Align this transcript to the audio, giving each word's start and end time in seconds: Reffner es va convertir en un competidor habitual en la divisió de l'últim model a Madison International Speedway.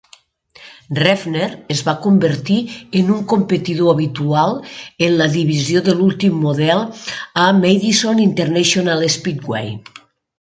Reffner 0.99 1.49
es 1.73 1.81
va 1.89 1.93
convertir 2.05 2.57
en 3.01 3.11
un 3.15 3.19
competidor 3.33 3.91
habitual 3.91 4.57
en 5.09 5.17
la 5.19 5.27
divisió 5.35 5.83
de 5.89 5.95
l'últim 5.99 6.39
model 6.47 6.81
a 7.43 7.45
Madison 7.59 8.23
International 8.25 9.05
Speedway. 9.17 9.71